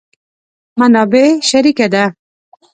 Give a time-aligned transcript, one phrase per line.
[0.79, 2.03] منابع شریکه ده.